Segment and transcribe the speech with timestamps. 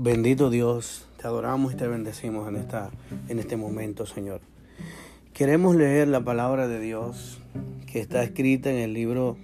[0.00, 2.92] Bendito Dios, te adoramos y te bendecimos en, esta,
[3.26, 4.40] en este momento, Señor.
[5.34, 7.40] Queremos leer la palabra de Dios
[7.90, 9.36] que está escrita en el libro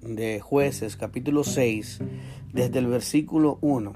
[0.00, 1.98] de jueces, capítulo 6,
[2.52, 3.92] desde el versículo 1.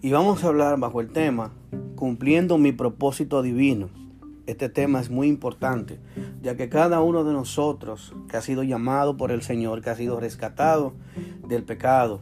[0.00, 1.50] Y vamos a hablar bajo el tema,
[1.96, 3.88] cumpliendo mi propósito divino.
[4.46, 5.98] Este tema es muy importante,
[6.40, 9.96] ya que cada uno de nosotros que ha sido llamado por el Señor, que ha
[9.96, 10.92] sido rescatado
[11.48, 12.20] del pecado,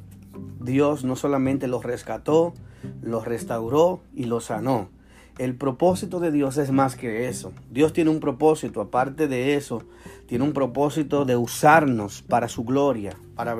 [0.58, 2.54] Dios no solamente los rescató,
[3.02, 4.88] los restauró y los sanó.
[5.36, 7.52] El propósito de Dios es más que eso.
[7.72, 9.82] Dios tiene un propósito, aparte de eso,
[10.26, 13.56] tiene un propósito de usarnos para su gloria, para,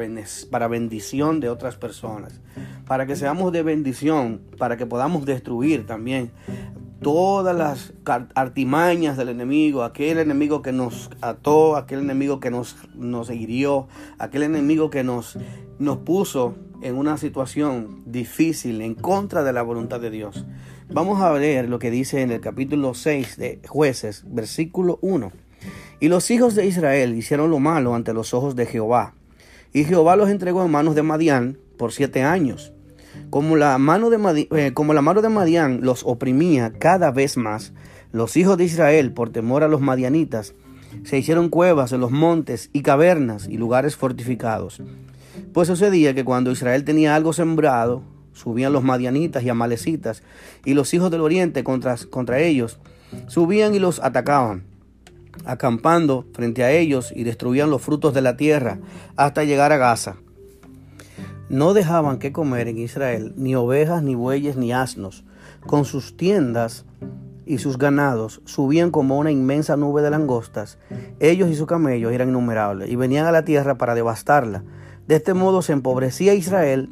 [0.50, 2.41] para bendición de otras personas,
[2.87, 6.30] para que seamos de bendición, para que podamos destruir también
[7.05, 7.92] todas las
[8.34, 13.88] artimañas del enemigo, aquel enemigo que nos ató, aquel enemigo que nos, nos hirió,
[14.19, 15.38] aquel enemigo que nos,
[15.78, 20.44] nos puso en una situación difícil en contra de la voluntad de Dios.
[20.91, 25.33] Vamos a ver lo que dice en el capítulo 6 de jueces, versículo 1.
[26.00, 29.14] Y los hijos de Israel hicieron lo malo ante los ojos de Jehová.
[29.72, 32.72] Y Jehová los entregó en manos de Madián por siete años.
[33.30, 37.72] Como la, mano de eh, como la mano de Madián los oprimía cada vez más,
[38.12, 40.55] los hijos de Israel, por temor a los madianitas,
[41.02, 44.80] se hicieron cuevas en los montes y cavernas y lugares fortificados.
[45.52, 50.22] Pues sucedía que cuando Israel tenía algo sembrado, subían los madianitas y amalecitas,
[50.64, 52.78] y los hijos del oriente contra, contra ellos,
[53.28, 54.64] subían y los atacaban,
[55.44, 58.78] acampando frente a ellos y destruían los frutos de la tierra
[59.16, 60.16] hasta llegar a Gaza.
[61.48, 65.24] No dejaban que comer en Israel ni ovejas, ni bueyes, ni asnos.
[65.66, 66.84] Con sus tiendas
[67.46, 70.78] y sus ganados subían como una inmensa nube de langostas.
[71.20, 74.64] Ellos y sus camellos eran innumerables y venían a la tierra para devastarla
[75.06, 76.91] de este modo se empobrecía Israel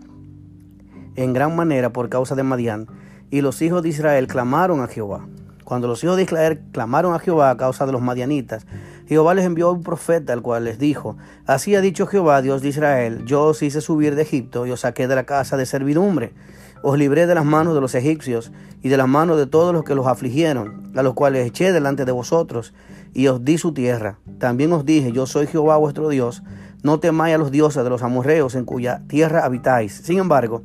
[1.17, 2.87] en gran manera por causa de Madián,
[3.31, 5.27] y los hijos de Israel clamaron a Jehová.
[5.65, 8.67] Cuando los hijos de Israel clamaron a Jehová a causa de los madianitas,
[9.07, 11.17] Jehová les envió un profeta, el cual les dijo,
[11.47, 14.81] Así ha dicho Jehová, Dios de Israel, yo os hice subir de Egipto y os
[14.81, 16.35] saqué de la casa de servidumbre.
[16.83, 19.85] Os libré de las manos de los egipcios y de las manos de todos los
[19.85, 22.75] que los afligieron, a los cuales eché delante de vosotros,
[23.15, 24.19] y os di su tierra.
[24.39, 26.43] También os dije, yo soy Jehová vuestro Dios,
[26.83, 29.95] no temáis a los dioses de los amorreos en cuya tierra habitáis.
[30.05, 30.63] Sin embargo,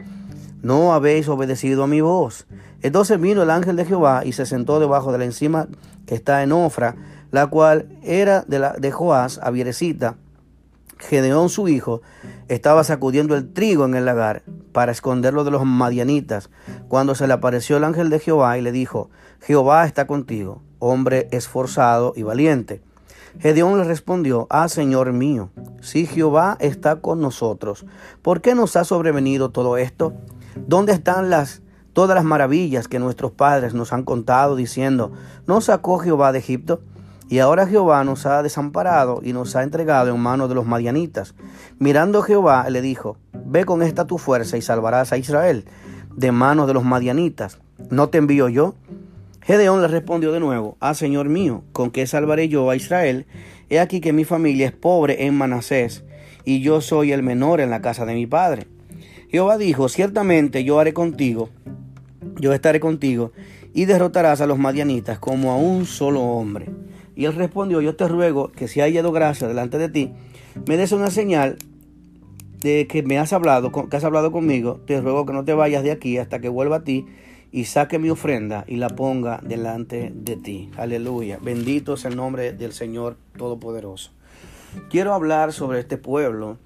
[0.62, 2.48] no habéis obedecido a mi voz.
[2.82, 5.68] Entonces vino el ángel de Jehová y se sentó debajo de la encima
[6.06, 6.96] que está en Ofra,
[7.32, 10.16] la cual era de, la, de Joás, Avierecita.
[11.00, 12.02] Gedeón su hijo
[12.48, 16.50] estaba sacudiendo el trigo en el lagar para esconderlo de los madianitas,
[16.88, 19.10] cuando se le apareció el ángel de Jehová y le dijo,
[19.42, 22.82] Jehová está contigo, hombre esforzado y valiente.
[23.40, 25.50] Gedeón le respondió, Ah, Señor mío,
[25.82, 27.86] si Jehová está con nosotros,
[28.22, 30.14] ¿por qué nos ha sobrevenido todo esto?
[30.56, 31.62] ¿Dónde están las
[31.94, 35.12] todas las maravillas que nuestros padres nos han contado diciendo,
[35.48, 36.80] ¿no sacó Jehová de Egipto?
[37.28, 41.34] Y ahora Jehová nos ha desamparado y nos ha entregado en manos de los madianitas.
[41.80, 45.66] Mirando Jehová le dijo, Ve con esta tu fuerza y salvarás a Israel
[46.16, 47.60] de manos de los madianitas.
[47.90, 48.76] ¿No te envío yo?
[49.48, 53.26] Gedeón le respondió de nuevo, Ah, Señor mío, ¿con qué salvaré yo a Israel?
[53.70, 56.04] He aquí que mi familia es pobre en Manasés,
[56.44, 58.68] y yo soy el menor en la casa de mi padre.
[59.30, 61.48] Jehová dijo, Ciertamente yo haré contigo,
[62.42, 63.32] yo estaré contigo,
[63.74, 66.66] y derrotarás a los madianitas como a un solo hombre.
[67.16, 70.12] Y él respondió, Yo te ruego que si hallado gracia delante de ti,
[70.68, 71.56] me des una señal
[72.60, 75.86] de que me has hablado, que has hablado conmigo, te ruego que no te vayas
[75.86, 77.06] de aquí hasta que vuelva a ti
[77.52, 80.70] y saque mi ofrenda y la ponga delante de ti.
[80.78, 81.40] Aleluya.
[81.42, 84.12] Bendito es el nombre del Señor Todopoderoso.
[84.90, 86.58] Quiero hablar sobre este pueblo,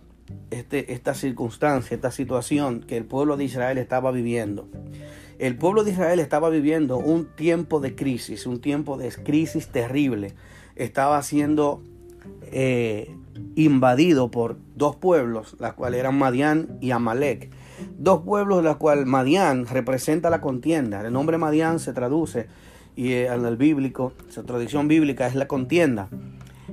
[0.50, 4.68] este, esta circunstancia, esta situación que el pueblo de Israel estaba viviendo.
[5.40, 10.34] El pueblo de Israel estaba viviendo un tiempo de crisis, un tiempo de crisis terrible.
[10.75, 11.81] Estaba siendo
[12.52, 13.16] eh,
[13.56, 17.50] invadido por dos pueblos, las cuales eran Madián y Amalek
[17.98, 21.01] dos pueblos de los cuales Madián representa la contienda.
[21.01, 22.48] El nombre Madián se traduce
[22.95, 26.10] y eh, en el bíblico, su tradición bíblica es la contienda.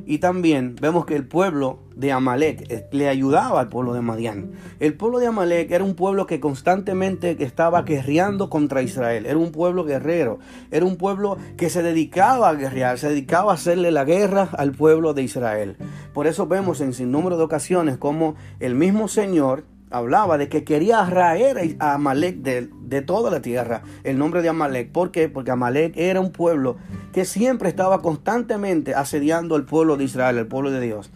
[0.06, 4.52] Y también vemos que el pueblo de Amalek eh, le ayudaba al pueblo de Madián.
[4.80, 9.26] El pueblo de Amalek era un pueblo que constantemente estaba guerreando contra Israel.
[9.26, 10.38] Era un pueblo guerrero.
[10.70, 14.72] Era un pueblo que se dedicaba a guerrear, se dedicaba a hacerle la guerra al
[14.72, 15.76] pueblo de Israel.
[16.14, 20.64] Por eso vemos en sin número de ocasiones como el mismo Señor hablaba de que
[20.64, 24.90] quería raer a Amalek de, toda la tierra, el nombre de Amalek.
[24.92, 25.28] ¿Por qué?
[25.28, 26.76] Porque Amalek era un pueblo
[27.12, 31.10] que siempre estaba constantemente asediando al pueblo de Israel, el pueblo de Dios.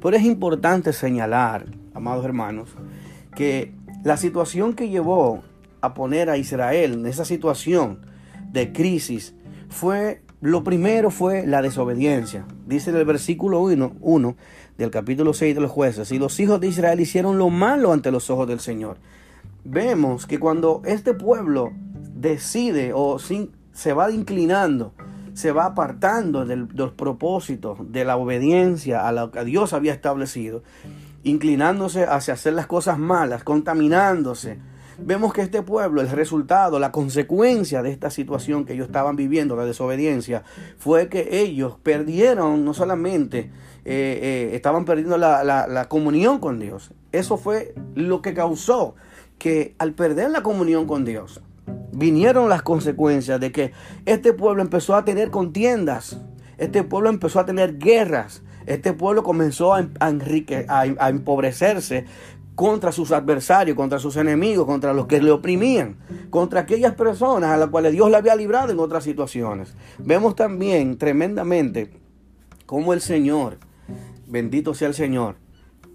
[0.00, 2.70] Pero es importante señalar, amados hermanos,
[3.34, 3.72] que
[4.04, 5.42] la situación que llevó
[5.80, 8.00] a poner a Israel en esa situación
[8.50, 9.34] de crisis
[9.68, 12.46] fue, lo primero fue la desobediencia.
[12.66, 14.36] Dice en el versículo 1,
[14.78, 18.10] del capítulo 6 de los jueces, y los hijos de Israel hicieron lo malo ante
[18.10, 18.98] los ojos del Señor.
[19.64, 21.72] Vemos que cuando este pueblo
[22.14, 24.92] decide o se va inclinando,
[25.34, 30.62] se va apartando de los propósitos, de la obediencia a lo que Dios había establecido,
[31.24, 34.58] inclinándose hacia hacer las cosas malas, contaminándose,
[34.98, 39.56] vemos que este pueblo, el resultado, la consecuencia de esta situación que ellos estaban viviendo,
[39.56, 40.42] la desobediencia,
[40.78, 43.50] fue que ellos perdieron no solamente,
[43.88, 46.92] eh, eh, estaban perdiendo la, la comunión con Dios.
[47.12, 48.94] Eso fue lo que causó
[49.38, 51.42] que al perder la comunión con Dios,
[51.92, 53.72] vinieron las consecuencias de que
[54.04, 56.20] este pueblo empezó a tener contiendas,
[56.58, 62.04] este pueblo empezó a tener guerras, este pueblo comenzó a, enrique, a, empobrecerse
[62.54, 65.96] contra sus adversarios, contra sus enemigos, contra los que le oprimían,
[66.30, 69.74] contra aquellas personas a las cuales Dios le había librado en otras situaciones.
[69.98, 71.90] Vemos también tremendamente
[72.64, 73.58] cómo el Señor,
[74.26, 75.36] bendito sea el Señor,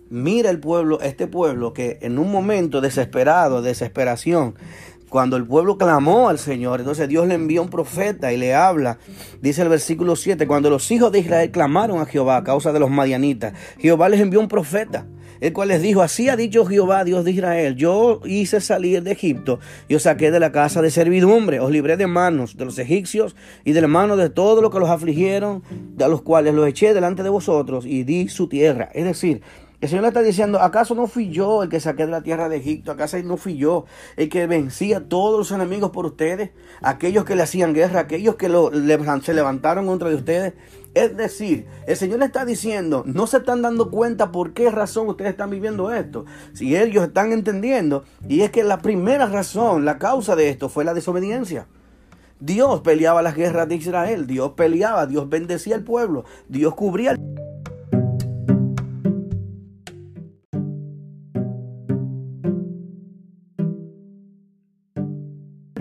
[0.10, 4.56] mira el pueblo, este pueblo que en un momento desesperado, desesperación,
[5.10, 8.98] cuando el pueblo clamó al Señor, entonces Dios le envía un profeta y le habla.
[9.42, 12.80] Dice el versículo 7, cuando los hijos de Israel clamaron a Jehová a causa de
[12.80, 15.06] los madianitas, Jehová les envió un profeta
[15.42, 19.12] el cual les dijo, así ha dicho Jehová, Dios de Israel, yo hice salir de
[19.12, 19.60] Egipto,
[19.90, 23.36] yo saqué de la casa de servidumbre, os libré de manos de los egipcios
[23.66, 26.94] y de la mano de todos los que los afligieron, de los cuales los eché
[26.94, 28.90] delante de vosotros y di su tierra.
[28.94, 29.42] Es decir,
[29.82, 32.50] el Señor le está diciendo, ¿acaso no fui yo el que saqué de la tierra
[32.50, 32.92] de Egipto?
[32.92, 33.86] ¿Acaso no fui yo
[34.16, 36.52] el que vencía a todos los enemigos por ustedes?
[36.84, 38.70] Aquellos que le hacían guerra, aquellos que lo,
[39.24, 40.54] se levantaron contra de ustedes.
[40.94, 45.08] Es decir, el Señor le está diciendo, no se están dando cuenta por qué razón
[45.08, 46.26] ustedes están viviendo esto.
[46.54, 50.84] Si ellos están entendiendo, y es que la primera razón, la causa de esto fue
[50.84, 51.68] la desobediencia.
[52.42, 57.20] Dios peleaba las guerras de Israel, Dios peleaba, Dios bendecía al pueblo, Dios cubría al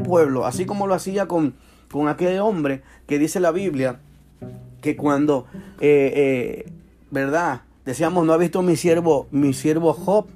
[0.05, 1.55] pueblo, así como lo hacía con,
[1.91, 4.01] con aquel hombre que dice la Biblia
[4.81, 5.47] que cuando,
[5.81, 6.13] eh,
[6.67, 6.73] eh,
[7.11, 7.63] ¿verdad?
[7.85, 10.27] Decíamos, no ha visto mi siervo, mi siervo Job,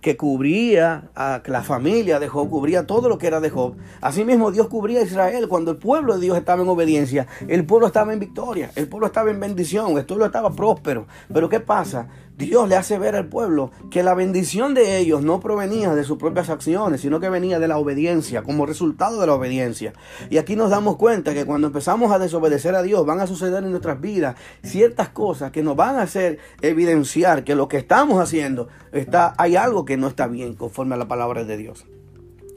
[0.00, 3.76] que cubría a la familia de Job, cubría todo lo que era de Job.
[4.00, 7.26] Asimismo, Dios cubría a Israel cuando el pueblo de Dios estaba en obediencia.
[7.46, 11.06] El pueblo estaba en victoria, el pueblo estaba en bendición, el pueblo estaba próspero.
[11.32, 12.08] Pero ¿qué pasa?
[12.40, 16.16] Dios le hace ver al pueblo que la bendición de ellos no provenía de sus
[16.16, 19.92] propias acciones, sino que venía de la obediencia, como resultado de la obediencia.
[20.30, 23.62] Y aquí nos damos cuenta que cuando empezamos a desobedecer a Dios, van a suceder
[23.62, 28.18] en nuestras vidas ciertas cosas que nos van a hacer evidenciar que lo que estamos
[28.22, 31.84] haciendo está, hay algo que no está bien conforme a la palabra de Dios.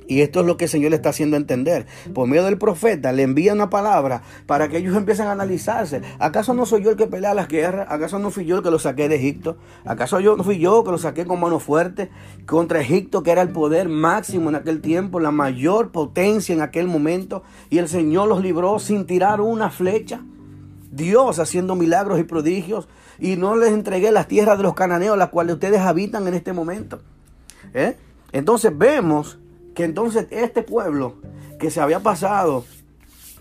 [0.08, 1.86] Y esto es lo que el Señor le está haciendo entender.
[2.14, 6.02] Por medio del profeta le envía una palabra para que ellos empiecen a analizarse.
[6.20, 7.88] ¿Acaso no soy yo el que pelea las guerras?
[7.90, 9.58] ¿Acaso no fui yo el que lo saqué de Egipto?
[9.86, 12.10] ¿Acaso yo no fui yo que lo saqué con mano fuerte
[12.46, 16.88] contra Egipto, que era el poder máximo en aquel tiempo, la mayor potencia en aquel
[16.88, 17.44] momento?
[17.70, 20.22] Y el Señor los libró sin tirar una flecha.
[20.92, 22.88] Dios haciendo milagros y prodigios.
[23.20, 26.54] Y no les entregué las tierras de los cananeos, las cuales ustedes habitan en este
[26.54, 27.00] momento.
[27.74, 27.96] ¿Eh?
[28.32, 29.40] Entonces vemos
[29.74, 31.16] que entonces este pueblo
[31.60, 32.66] que se había pasado,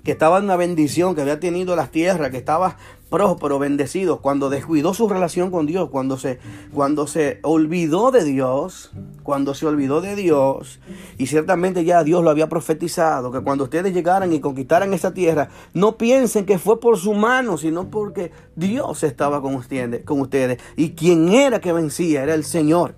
[0.05, 2.77] que estaba en una bendición, que había tenido las tierras, que estaba
[3.09, 6.39] próspero, bendecido, cuando descuidó su relación con Dios, cuando se,
[6.73, 8.91] cuando se olvidó de Dios,
[9.23, 10.81] cuando se olvidó de Dios,
[11.19, 15.51] y ciertamente ya Dios lo había profetizado, que cuando ustedes llegaran y conquistaran esta tierra,
[15.75, 20.59] no piensen que fue por su mano, sino porque Dios estaba con ustedes, con ustedes.
[20.77, 22.95] Y quien era que vencía era el Señor,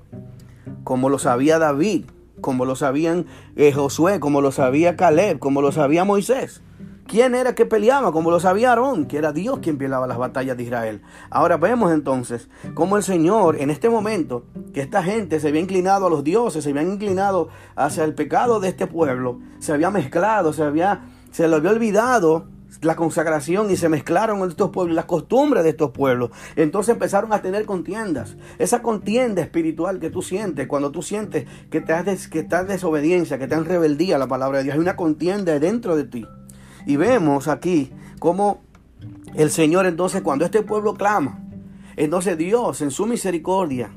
[0.85, 2.05] como lo sabía David
[2.45, 3.25] como lo sabían
[3.57, 6.61] eh, Josué, como lo sabía Caleb, como lo sabía Moisés.
[7.07, 8.13] ¿Quién era que peleaba?
[8.13, 11.01] Como lo sabía Aarón, que era Dios quien peleaba las batallas de Israel.
[11.31, 16.07] Ahora vemos entonces cómo el Señor en este momento, que esta gente se había inclinado
[16.07, 20.53] a los dioses, se habían inclinado hacia el pecado de este pueblo, se había mezclado,
[20.53, 22.45] se, había, se le había olvidado
[22.83, 26.31] la consagración y se mezclaron estos pueblos, las costumbres de estos pueblos.
[26.57, 28.37] Entonces empezaron a tener contiendas.
[28.59, 33.39] Esa contienda espiritual que tú sientes, cuando tú sientes que, te has que estás desobediencia,
[33.39, 36.27] que estás rebeldía a la palabra de Dios, hay una contienda dentro de ti.
[36.87, 38.63] Y vemos aquí cómo
[39.35, 41.41] el Señor entonces cuando este pueblo clama,
[41.97, 43.91] entonces Dios en su misericordia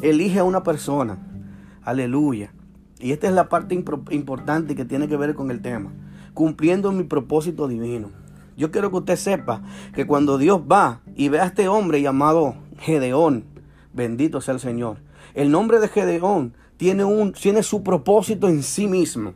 [0.00, 1.18] elige a una persona.
[1.82, 2.52] Aleluya.
[3.00, 3.74] Y esta es la parte
[4.10, 5.90] importante que tiene que ver con el tema
[6.34, 8.10] cumpliendo mi propósito divino.
[8.56, 9.62] Yo quiero que usted sepa
[9.94, 13.44] que cuando Dios va y ve a este hombre llamado Gedeón,
[13.92, 14.98] bendito sea el Señor,
[15.34, 19.34] el nombre de Gedeón tiene, un, tiene su propósito en sí mismo.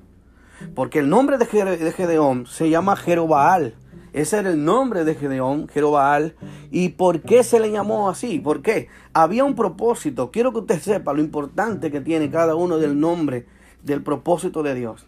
[0.74, 3.74] Porque el nombre de Gedeón se llama Jerobaal.
[4.12, 6.34] Ese era el nombre de Gedeón, Jerobaal.
[6.70, 8.38] ¿Y por qué se le llamó así?
[8.38, 8.88] ¿Por qué?
[9.12, 10.30] Había un propósito.
[10.30, 13.46] Quiero que usted sepa lo importante que tiene cada uno del nombre,
[13.82, 15.06] del propósito de Dios.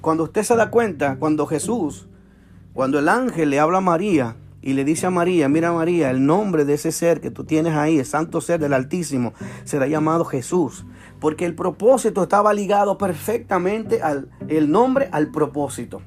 [0.00, 2.08] Cuando usted se da cuenta, cuando Jesús,
[2.72, 6.24] cuando el ángel le habla a María, y le dice a María, mira María, el
[6.24, 10.24] nombre de ese ser que tú tienes ahí, el santo ser del Altísimo, será llamado
[10.24, 10.86] Jesús.
[11.20, 16.00] Porque el propósito estaba ligado perfectamente al el nombre al propósito.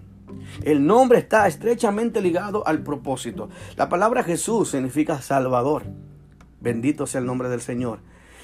[0.64, 3.50] El nombre está estrechamente ligado al propósito.
[3.76, 5.84] La palabra Jesús significa Salvador.
[6.60, 8.00] Bendito sea el nombre del Señor.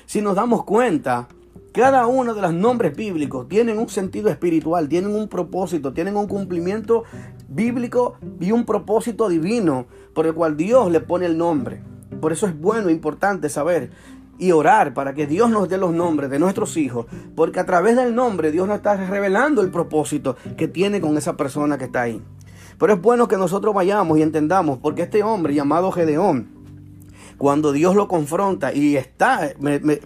[0.06, 1.28] Si nos damos cuenta,
[1.74, 6.28] cada uno de los nombres bíblicos tienen un sentido espiritual, tienen un propósito, tienen un
[6.28, 7.04] cumplimiento
[7.50, 11.82] bíblico y un propósito divino por el cual Dios le pone el nombre.
[12.22, 13.90] Por eso es bueno importante saber
[14.38, 17.96] y orar para que Dios nos dé los nombres de nuestros hijos, porque a través
[17.96, 22.04] del nombre Dios nos está revelando el propósito que tiene con esa persona que está
[22.04, 22.22] ahí.
[22.78, 26.50] Pero es bueno que nosotros vayamos y entendamos, porque este hombre llamado Gedeón,
[27.38, 29.54] cuando Dios lo confronta y está,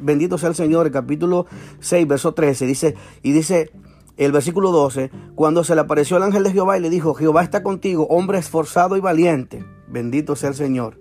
[0.01, 1.46] bendito sea el Señor, el capítulo
[1.79, 3.72] 6, verso 13, dice, y dice
[4.17, 7.43] el versículo 12, cuando se le apareció el ángel de Jehová y le dijo, Jehová
[7.43, 11.00] está contigo, hombre esforzado y valiente, bendito sea el Señor,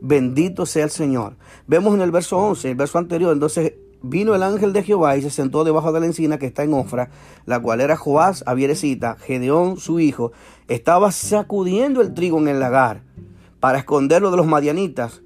[0.00, 1.36] bendito sea el Señor.
[1.66, 5.22] Vemos en el verso 11, el verso anterior, entonces vino el ángel de Jehová y
[5.22, 7.10] se sentó debajo de la encina que está en Ofra,
[7.46, 10.32] la cual era Joás Avierecita, Gedeón su hijo,
[10.68, 13.02] estaba sacudiendo el trigo en el lagar
[13.60, 15.22] para esconderlo de los madianitas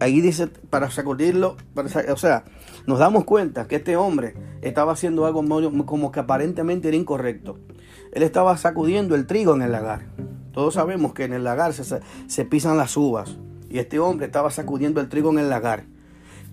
[0.00, 2.44] ahí dice para sacudirlo, o sea,
[2.86, 5.44] nos damos cuenta que este hombre estaba haciendo algo
[5.86, 7.58] como que aparentemente era incorrecto.
[8.12, 10.06] Él estaba sacudiendo el trigo en el lagar.
[10.52, 13.36] Todos sabemos que en el lagar se, se pisan las uvas.
[13.68, 15.84] Y este hombre estaba sacudiendo el trigo en el lagar.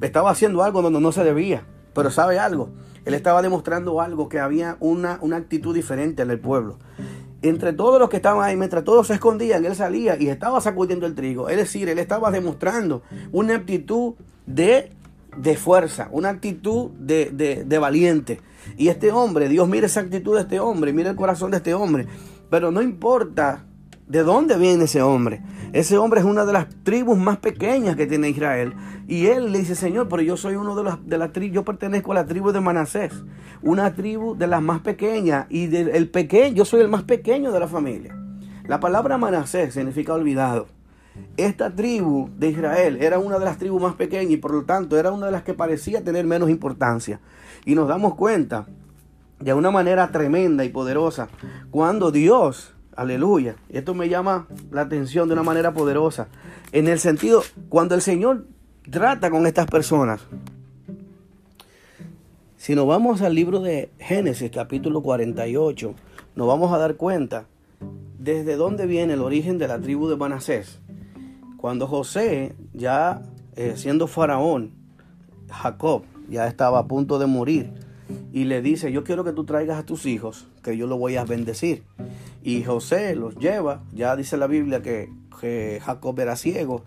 [0.02, 1.68] Estaba haciendo algo donde no se debía.
[1.94, 2.70] Pero sabe algo.
[3.06, 6.80] Él estaba demostrando algo que había una, una actitud diferente en el pueblo
[7.42, 11.06] entre todos los que estaban ahí, mientras todos se escondían, él salía y estaba sacudiendo
[11.06, 11.50] el trigo.
[11.50, 14.14] Es decir, él estaba demostrando una actitud
[14.46, 14.92] de,
[15.38, 18.42] de fuerza, una actitud de, de, de valiente.
[18.78, 21.74] Y este hombre, Dios mire esa actitud de este hombre, mire el corazón de este
[21.74, 22.08] hombre.
[22.50, 23.66] Pero no importa
[24.12, 25.42] ¿De dónde viene ese hombre?
[25.72, 28.74] Ese hombre es una de las tribus más pequeñas que tiene Israel.
[29.08, 31.64] Y él le dice, Señor, pero yo soy uno de las de la tribus, yo
[31.64, 33.14] pertenezco a la tribu de Manasés,
[33.62, 35.46] una tribu de las más pequeñas.
[35.48, 38.14] Y del pequeño, yo soy el más pequeño de la familia.
[38.68, 40.68] La palabra Manasés significa olvidado.
[41.38, 45.00] Esta tribu de Israel era una de las tribus más pequeñas y por lo tanto
[45.00, 47.22] era una de las que parecía tener menos importancia.
[47.64, 48.66] Y nos damos cuenta
[49.40, 51.30] de una manera tremenda y poderosa
[51.72, 53.56] cuando Dios Aleluya.
[53.70, 56.28] Esto me llama la atención de una manera poderosa.
[56.72, 58.46] En el sentido, cuando el Señor
[58.92, 60.22] trata con estas personas.
[62.58, 65.96] Si nos vamos al libro de Génesis capítulo 48,
[66.36, 67.46] nos vamos a dar cuenta
[68.20, 70.80] desde dónde viene el origen de la tribu de Manasés.
[71.58, 73.24] Cuando José, ya
[73.56, 74.74] eh, siendo faraón,
[75.50, 77.74] Jacob ya estaba a punto de morir,
[78.32, 81.16] y le dice, yo quiero que tú traigas a tus hijos, que yo los voy
[81.16, 81.84] a bendecir.
[82.44, 85.10] Y José los lleva, ya dice la Biblia que,
[85.84, 86.84] Jacob era ciego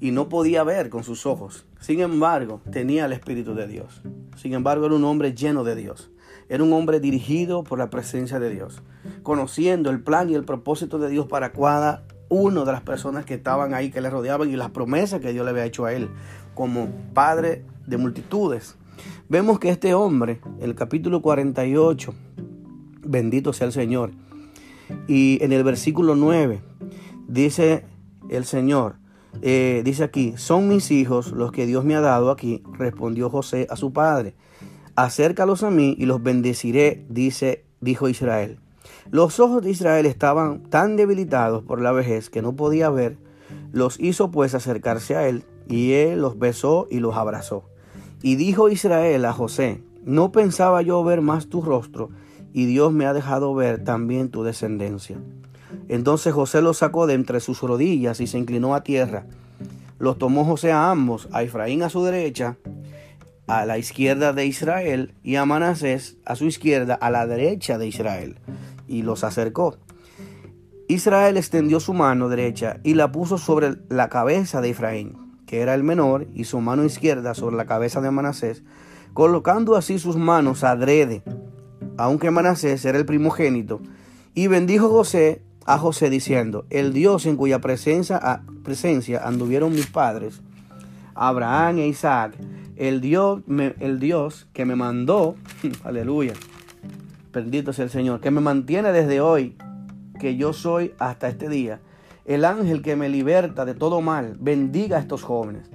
[0.00, 1.66] y no podía ver con sus ojos.
[1.78, 4.02] Sin embargo, tenía el Espíritu de Dios.
[4.36, 6.10] Sin embargo, era un hombre lleno de Dios.
[6.48, 8.82] Era un hombre dirigido por la presencia de Dios,
[9.22, 13.34] conociendo el plan y el propósito de Dios para cada una de las personas que
[13.34, 16.08] estaban ahí, que le rodeaban y las promesas que Dios le había hecho a él
[16.54, 18.76] como padre de multitudes.
[19.28, 22.14] Vemos que este hombre, el capítulo 48,
[23.06, 24.10] bendito sea el Señor,
[25.08, 26.60] y en el versículo 9
[27.28, 27.84] dice
[28.28, 28.96] el Señor,
[29.40, 33.66] eh, dice aquí, son mis hijos los que Dios me ha dado aquí, respondió José
[33.70, 34.34] a su padre.
[34.94, 38.58] Acércalos a mí y los bendeciré, dice, dijo Israel.
[39.10, 43.16] Los ojos de Israel estaban tan debilitados por la vejez que no podía ver.
[43.72, 47.64] Los hizo pues acercarse a él, y él los besó y los abrazó.
[48.22, 52.10] Y dijo Israel a José, no pensaba yo ver más tu rostro,
[52.52, 55.18] y Dios me ha dejado ver también tu descendencia.
[55.88, 59.26] Entonces José los sacó de entre sus rodillas y se inclinó a tierra.
[59.98, 62.56] Los tomó José a ambos, a Efraín a su derecha,
[63.46, 67.86] a la izquierda de Israel, y a Manasés a su izquierda, a la derecha de
[67.86, 68.38] Israel,
[68.86, 69.76] y los acercó.
[70.88, 75.74] Israel extendió su mano derecha y la puso sobre la cabeza de Efraín, que era
[75.74, 78.62] el menor, y su mano izquierda sobre la cabeza de Manasés,
[79.12, 81.22] colocando así sus manos adrede
[81.98, 83.82] aunque Manasés era el primogénito,
[84.32, 90.40] y bendijo José a José diciendo, el Dios en cuya presencia, presencia anduvieron mis padres,
[91.14, 92.32] Abraham e Isaac,
[92.76, 93.42] el Dios,
[93.78, 95.36] el Dios que me mandó,
[95.84, 96.32] aleluya,
[97.30, 99.58] bendito sea el Señor, que me mantiene desde hoy,
[100.18, 101.82] que yo soy hasta este día.
[102.24, 105.68] El ángel que me liberta de todo mal, bendiga a estos jóvenes.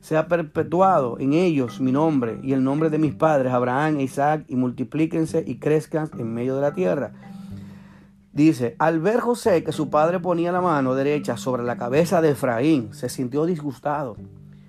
[0.00, 4.44] Sea perpetuado en ellos mi nombre y el nombre de mis padres, Abraham e Isaac,
[4.46, 7.12] y multiplíquense y crezcan en medio de la tierra.
[8.32, 12.32] Dice, al ver José que su padre ponía la mano derecha sobre la cabeza de
[12.32, 14.16] Efraín, se sintió disgustado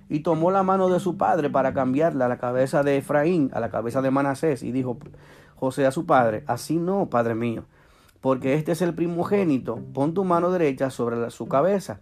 [0.08, 3.60] y tomó la mano de su padre para cambiarla a la cabeza de Efraín, a
[3.60, 4.96] la cabeza de Manasés, y dijo
[5.56, 7.64] José a su padre, así no, padre mío,
[8.20, 12.00] porque este es el primogénito, pon tu mano derecha sobre su cabeza.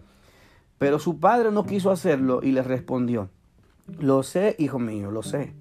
[0.79, 3.31] Pero su padre no quiso hacerlo y le respondió,
[3.99, 5.55] lo sé, hijo mío, lo sé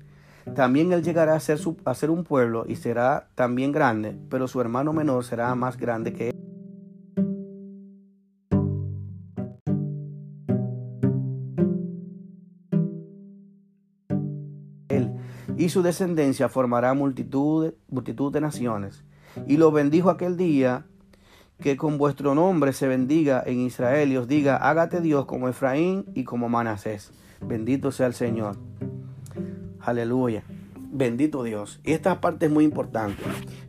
[0.54, 4.62] también él llegará a ser, a ser un pueblo y será también grande, pero su
[4.62, 6.36] hermano menor será más grande que él.
[15.58, 19.06] y su descendencia formará multitud, multitud de naciones.
[19.48, 20.86] Y lo bendijo aquel día
[21.62, 26.06] que con vuestro nombre se bendiga en Israel y os diga, hágate Dios como Efraín
[26.14, 27.12] y como Manasés.
[27.42, 28.58] Bendito sea el Señor.
[29.80, 30.44] Aleluya.
[30.92, 31.80] Bendito Dios.
[31.84, 33.22] Y esta parte es muy importante.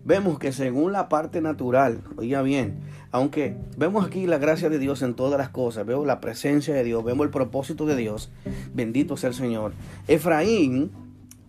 [0.05, 2.79] Vemos que según la parte natural, oiga bien,
[3.11, 6.85] aunque vemos aquí la gracia de Dios en todas las cosas, vemos la presencia de
[6.85, 8.31] Dios, vemos el propósito de Dios,
[8.75, 9.73] bendito sea el Señor.
[10.07, 10.93] Efraín,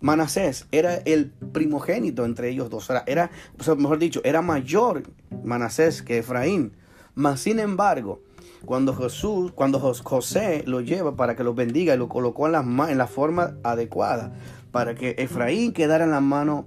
[0.00, 2.88] Manasés, era el primogénito entre ellos dos.
[3.06, 5.02] Era, o sea, mejor dicho, era mayor
[5.44, 6.72] Manasés que Efraín.
[7.14, 8.20] Mas, sin embargo,
[8.64, 12.90] cuando Jesús, cuando José lo lleva para que lo bendiga y lo colocó en la,
[12.90, 14.32] en la forma adecuada,
[14.70, 16.66] para que Efraín quedara en la mano,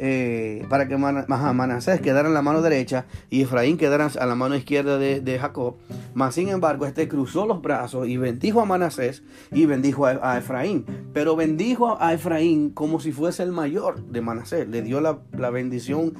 [0.00, 4.54] eh, para que Manasés quedara en la mano derecha y Efraín quedara a la mano
[4.54, 5.74] izquierda de, Jacob.
[6.14, 10.86] Mas sin embargo, este cruzó los brazos y bendijo a Manasés y bendijo a, Efraín.
[11.12, 14.68] Pero bendijo a Efraín como si fuese el mayor de Manasés.
[14.68, 16.14] Le dio la, bendición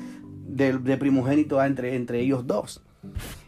[0.46, 2.82] de, primogénito entre, entre ellos dos.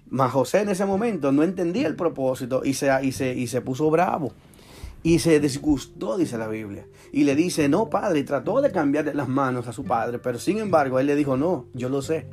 [0.09, 3.61] Mas José en ese momento no entendía el propósito y se, y se, y se
[3.61, 4.33] puso bravo.
[5.03, 6.87] Y se disgustó, dice la Biblia.
[7.13, 10.39] Y le dice, no, padre, y trató de cambiarle las manos a su padre, pero
[10.39, 12.27] sin embargo, él le dijo, no, yo lo sé.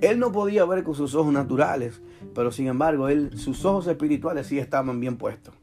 [0.00, 2.00] Él no podía ver con sus ojos naturales,
[2.34, 5.54] pero sin embargo, él, sus ojos espirituales sí estaban bien puestos.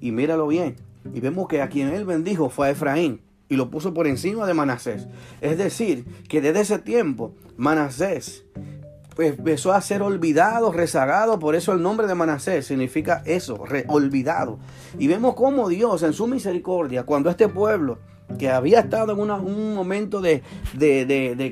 [0.00, 0.76] Y míralo bien.
[1.14, 4.46] Y vemos que a quien él bendijo fue a Efraín y lo puso por encima
[4.46, 5.06] de Manasés.
[5.40, 8.44] Es decir, que desde ese tiempo Manasés
[9.18, 14.58] empezó a ser olvidado, rezagado, por eso el nombre de Manasés significa eso, olvidado.
[14.98, 17.98] Y vemos cómo Dios en su misericordia, cuando este pueblo
[18.38, 20.42] que había estado en un momento de,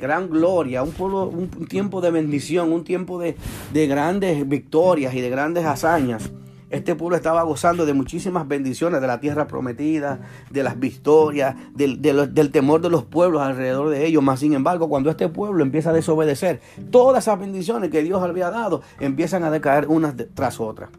[0.01, 5.31] gran gloria, un, pueblo, un tiempo de bendición, un tiempo de grandes victorias y de
[5.31, 6.31] grandes hazañas,
[6.75, 12.03] este pueblo estaba gozando de muchísimas bendiciones de la tierra prometida, de las victorias, del,
[12.03, 14.23] del, temor de los pueblos alrededor de ellos.
[14.23, 16.61] Mas, sin embargo, cuando este pueblo empieza a desobedecer,
[16.91, 20.91] todas esas bendiciones que Dios había dado empiezan a decaer unas tras otras.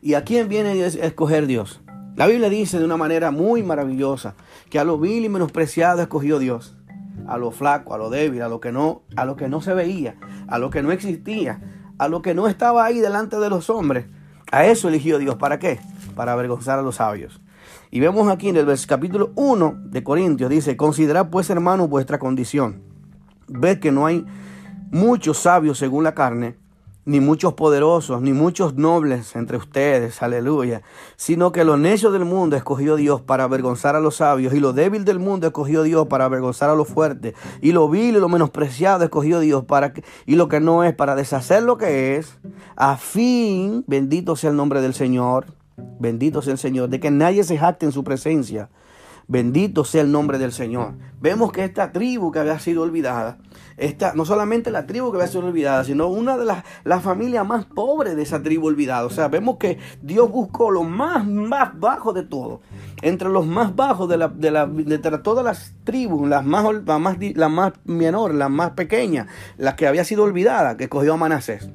[0.00, 1.80] ¿Y a quién viene a escoger Dios?
[2.16, 4.34] La Biblia dice de una manera muy maravillosa
[4.70, 6.76] que a lo vil y menospreciado escogió Dios,
[7.26, 9.74] a lo flaco, a lo débil, a lo que no, a lo que no se
[9.74, 11.60] veía, a lo que no existía,
[11.98, 14.06] a lo que no estaba ahí delante de los hombres
[14.50, 15.36] a eso eligió Dios.
[15.36, 15.80] ¿Para qué?
[16.14, 17.40] Para avergonzar a los sabios.
[17.90, 22.82] Y vemos aquí en el capítulo 1 de Corintios, dice, considerad pues hermanos vuestra condición.
[23.46, 24.24] Ved que no hay
[24.90, 26.56] muchos sabios según la carne,
[27.06, 30.82] ni muchos poderosos, ni muchos nobles entre ustedes, aleluya,
[31.16, 34.72] sino que lo necio del mundo escogió Dios para avergonzar a los sabios, y lo
[34.72, 38.28] débil del mundo escogió Dios para avergonzar a los fuertes, y lo vil y lo
[38.28, 42.38] menospreciado escogió Dios para que, y lo que no es para deshacer lo que es,
[42.76, 45.46] a fin, bendito sea el nombre del Señor,
[45.98, 48.70] bendito sea el Señor, de que nadie se jacte en su presencia.
[49.26, 50.92] Bendito sea el nombre del Señor.
[51.18, 53.38] Vemos que esta tribu que había sido olvidada,
[53.76, 57.46] esta, no solamente la tribu que había sido olvidada, sino una de las la familias
[57.46, 59.04] más pobres de esa tribu olvidada.
[59.04, 62.60] O sea, vemos que Dios buscó lo más, más bajo de todo.
[63.02, 67.48] Entre los más bajos de, la, de, todas las tribus, las más, la más, la
[67.48, 71.68] más menor, las más pequeñas, las que había sido olvidada, que cogió a Manasés.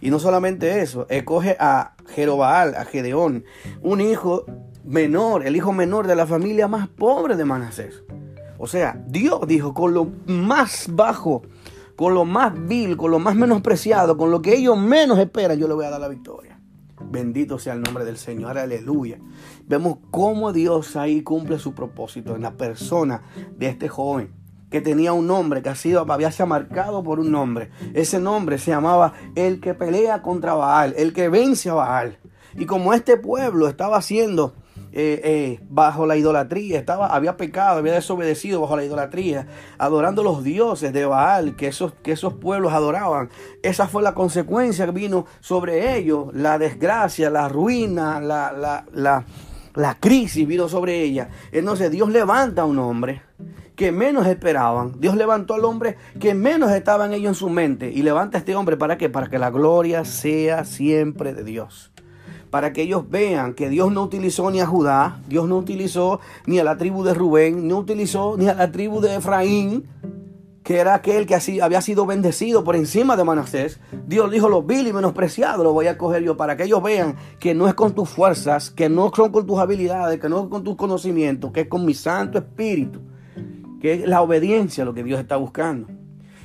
[0.00, 3.44] Y no solamente eso, escoge a Jerobaal, a Gedeón,
[3.80, 4.44] un hijo
[4.84, 8.02] menor, el hijo menor de la familia más pobre de Manasés.
[8.58, 11.42] O sea, Dios dijo, con lo más bajo,
[11.96, 15.68] con lo más vil, con lo más menospreciado, con lo que ellos menos esperan, yo
[15.68, 16.60] le voy a dar la victoria.
[17.00, 19.18] Bendito sea el nombre del Señor, aleluya.
[19.66, 23.22] Vemos cómo Dios ahí cumple su propósito en la persona
[23.56, 27.30] de este joven que tenía un nombre, que ha sido, había sido marcado por un
[27.30, 27.70] nombre.
[27.92, 32.18] Ese nombre se llamaba el que pelea contra Baal, el que vence a Baal.
[32.56, 34.54] Y como este pueblo estaba haciendo
[34.96, 40.44] eh, eh, bajo la idolatría, estaba, había pecado, había desobedecido bajo la idolatría, adorando los
[40.44, 43.28] dioses de Baal que esos, que esos pueblos adoraban.
[43.64, 49.24] Esa fue la consecuencia que vino sobre ellos, la desgracia, la ruina, la, la, la,
[49.74, 51.28] la crisis vino sobre ella.
[51.50, 53.22] Entonces Dios levanta a un hombre
[53.74, 55.00] que menos esperaban.
[55.00, 57.90] Dios levantó al hombre que menos estaban ellos en su mente.
[57.90, 58.96] Y levanta a este hombre para?
[58.96, 61.90] Para que la gloria sea siempre de Dios
[62.54, 66.60] para que ellos vean que Dios no utilizó ni a Judá, Dios no utilizó ni
[66.60, 69.88] a la tribu de Rubén, no utilizó ni a la tribu de Efraín,
[70.62, 73.80] que era aquel que así había sido bendecido por encima de Manasés.
[74.06, 77.16] Dios dijo, lo vil y menospreciado lo voy a coger yo, para que ellos vean
[77.40, 80.48] que no es con tus fuerzas, que no son con tus habilidades, que no es
[80.48, 83.00] con tus conocimientos, que es con mi Santo Espíritu,
[83.80, 85.88] que es la obediencia lo que Dios está buscando.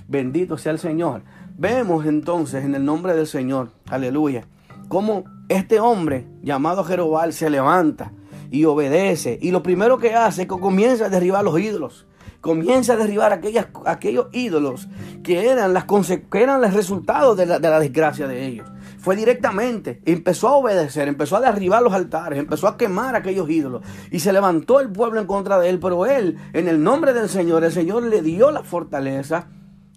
[0.08, 1.22] Bendito sea el Señor.
[1.56, 4.48] Vemos entonces en el nombre del Señor, aleluya,
[4.90, 8.12] cómo este hombre llamado Jerobal se levanta
[8.52, 9.40] y obedece.
[9.42, 12.06] Y lo primero que hace es que comienza a derribar los ídolos.
[12.42, 14.88] Comienza a derribar aquellas, aquellos ídolos
[15.24, 18.68] que eran, las que eran los resultados de la, de la desgracia de ellos.
[18.98, 23.82] Fue directamente, empezó a obedecer, empezó a derribar los altares, empezó a quemar aquellos ídolos.
[24.12, 25.80] Y se levantó el pueblo en contra de él.
[25.80, 29.48] Pero él, en el nombre del Señor, el Señor le dio la fortaleza,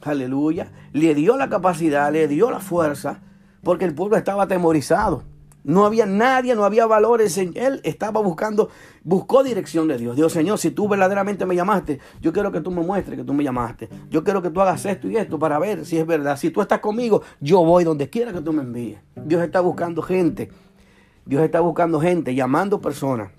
[0.02, 3.20] aleluya, le dio la capacidad, le dio la fuerza,
[3.62, 5.24] porque el pueblo estaba atemorizado.
[5.64, 7.38] No había nadie, no había valores.
[7.38, 8.68] Él estaba buscando,
[9.04, 10.16] buscó dirección de Dios.
[10.16, 13.32] Dios, Señor, si tú verdaderamente me llamaste, yo quiero que tú me muestres que tú
[13.32, 13.88] me llamaste.
[14.10, 16.36] Yo quiero que tú hagas esto y esto para ver si es verdad.
[16.36, 18.98] Si tú estás conmigo, yo voy donde quiera que tú me envíes.
[19.14, 20.50] Dios está buscando gente.
[21.24, 23.30] Dios está buscando gente, llamando personas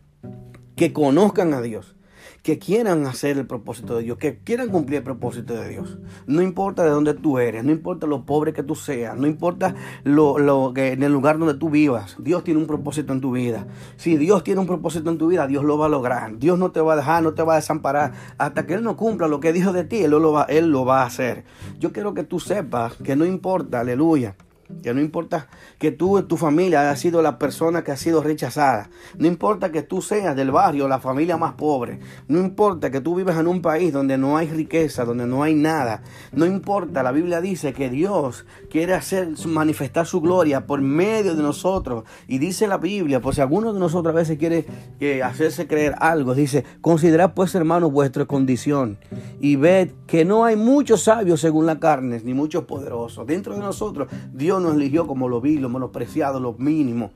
[0.77, 1.95] que conozcan a Dios
[2.43, 5.97] que quieran hacer el propósito de Dios, que quieran cumplir el propósito de Dios.
[6.27, 9.75] No importa de dónde tú eres, no importa lo pobre que tú seas, no importa
[10.03, 13.65] lo, que en el lugar donde tú vivas, Dios tiene un propósito en tu vida.
[13.95, 16.37] Si Dios tiene un propósito en tu vida, Dios lo va a lograr.
[16.37, 18.11] Dios no te va a dejar, no te va a desamparar.
[18.37, 20.83] Hasta que Él no cumpla lo que dijo de ti, Él lo va, él lo
[20.83, 21.45] va a hacer.
[21.79, 24.35] Yo quiero que tú sepas que no importa, aleluya
[24.81, 28.23] que no importa que tú en tu familia hayas sido la persona que ha sido
[28.23, 28.89] rechazada.
[29.17, 31.99] No importa que tú seas del barrio, la familia más pobre.
[32.27, 35.53] No importa que tú vives en un país donde no hay riqueza, donde no hay
[35.53, 36.03] nada.
[36.31, 41.43] No importa, la Biblia dice que Dios quiere hacer manifestar su gloria por medio de
[41.43, 42.03] nosotros.
[42.27, 44.65] Y dice la Biblia, pues si alguno de nosotros a veces quiere
[44.99, 48.97] que hacerse creer algo, dice, considerad pues hermanos vuestra condición
[49.39, 53.25] y ved que no hay muchos sabios según la carne, ni muchos poderosos.
[53.27, 57.11] Dentro de nosotros, Dios nos eligió como lo vil, lo menospreciado, lo mínimo.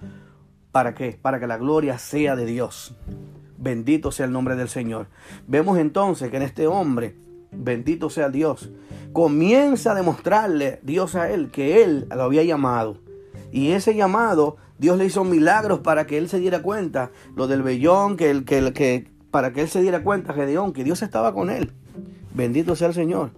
[0.71, 1.17] ¿Para qué?
[1.19, 2.95] Para que la gloria sea de Dios.
[3.57, 5.07] Bendito sea el nombre del Señor.
[5.47, 7.15] Vemos entonces que en este hombre,
[7.51, 8.69] bendito sea Dios,
[9.13, 12.99] comienza a demostrarle Dios a él que él lo había llamado.
[13.51, 17.63] Y ese llamado, Dios le hizo milagros para que él se diera cuenta, lo del
[17.63, 21.33] vellón, que, el, que, que para que él se diera cuenta, Gedeón, que Dios estaba
[21.33, 21.71] con él.
[22.33, 23.31] Bendito sea el Señor.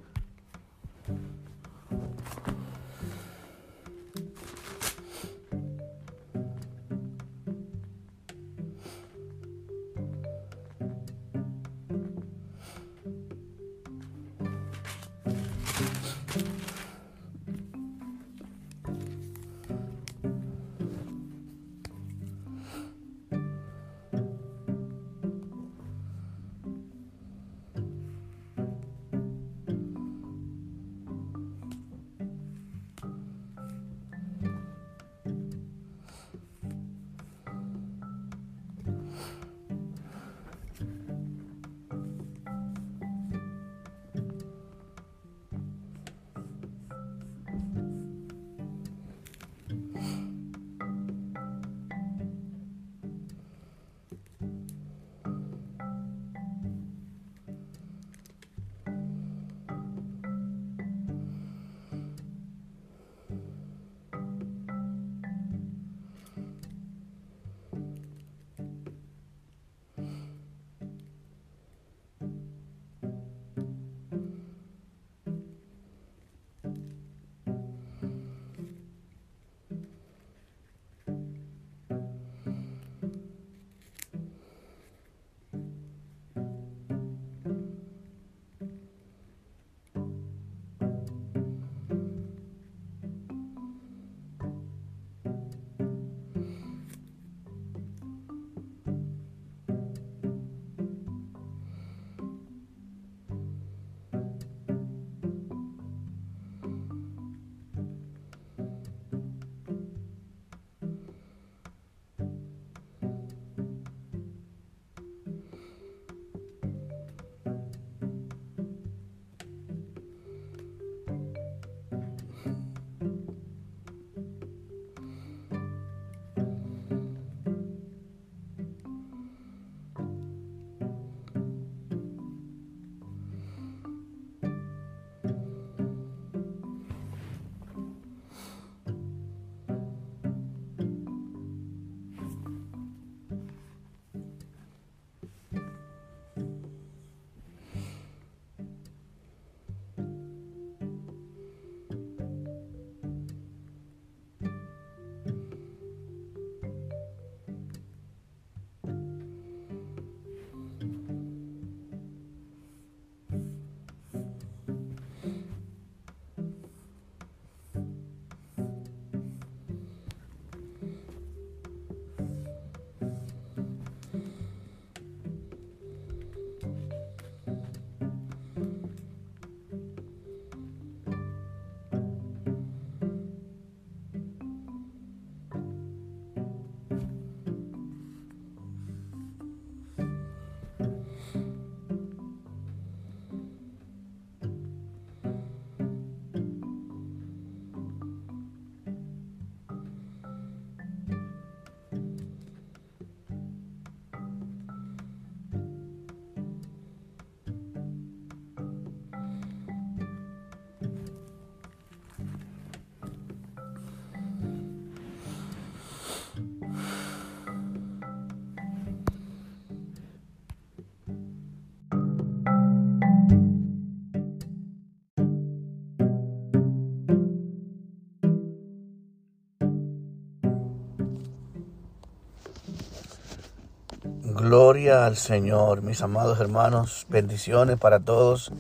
[234.50, 238.52] Gloria al Señor, mis amados hermanos, bendiciones para todos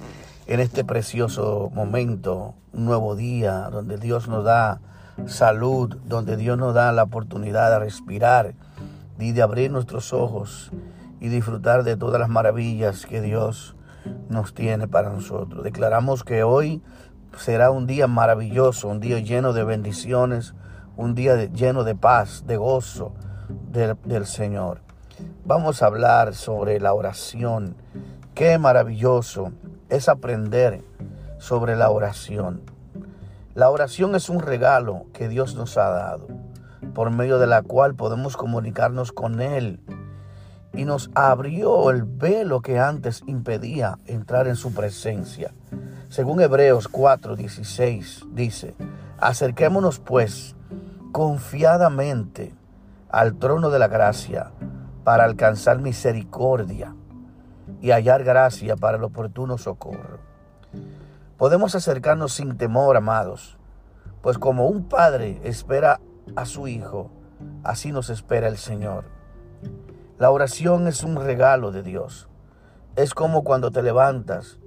[0.46, 4.82] en este precioso momento, un nuevo día donde Dios nos da
[5.26, 8.54] salud, donde Dios nos da la oportunidad de respirar
[9.18, 10.70] y de abrir nuestros ojos
[11.20, 13.76] y disfrutar de todas las maravillas que Dios
[14.30, 15.64] nos tiene para nosotros.
[15.64, 16.84] Declaramos que hoy
[17.36, 20.54] será un día maravilloso, un día lleno de bendiciones,
[20.98, 23.16] un día lleno de paz, de gozo
[24.06, 24.88] del Señor.
[25.50, 27.76] Vamos a hablar sobre la oración.
[28.36, 29.52] Qué maravilloso
[29.90, 30.84] es aprender
[31.40, 32.62] sobre la oración.
[33.56, 36.28] La oración es un regalo que Dios nos ha dado,
[36.94, 39.80] por medio de la cual podemos comunicarnos con Él.
[40.72, 45.52] Y nos abrió el velo que antes impedía entrar en su presencia.
[46.10, 48.76] Según Hebreos 4:16 dice,
[49.18, 50.56] acerquémonos pues
[51.12, 52.54] confiadamente
[53.10, 54.52] al trono de la gracia
[55.10, 56.94] para alcanzar misericordia
[57.82, 60.20] y hallar gracia para el oportuno socorro.
[61.36, 63.58] Podemos acercarnos sin temor, amados,
[64.22, 66.00] pues como un padre espera
[66.36, 67.10] a su hijo,
[67.64, 69.06] así nos espera el Señor.
[70.20, 72.30] La oración es un regalo de Dios.
[72.96, 74.60] Es como cuando te levantas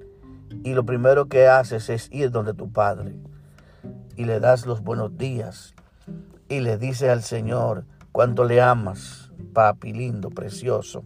[0.64, 3.14] y lo primero que haces es ir donde tu padre
[4.16, 5.76] y le das los buenos días
[6.48, 9.21] y le dices al Señor cuánto le amas
[9.52, 11.04] papi lindo, precioso.